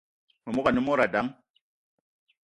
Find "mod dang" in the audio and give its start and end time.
0.85-1.29